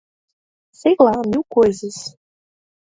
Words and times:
Sei 0.81 0.95
lá, 0.99 1.13
mil 1.31 1.43
coisas! 1.47 2.15